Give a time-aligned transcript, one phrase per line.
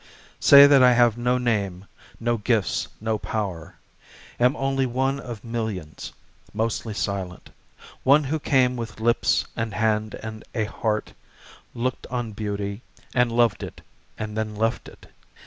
[0.39, 1.85] Say that I have no name,
[2.19, 3.75] no gifts, no power,
[4.39, 6.11] Am only one of millions,
[6.55, 7.51] mostly silent;
[8.01, 11.13] One who came with lips and hands and a heart,
[11.75, 12.81] Looked on beauty,
[13.13, 13.81] and loved it,
[14.17, 15.05] and then left it.